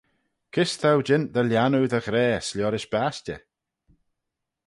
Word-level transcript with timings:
Kys 0.53 0.71
t'ou 0.79 0.99
jeant 1.07 1.31
dty 1.33 1.43
lhiannoo 1.45 1.85
dy 1.91 1.99
ghrayse 2.07 2.53
liorish 2.55 2.89
bashtey? 2.91 3.41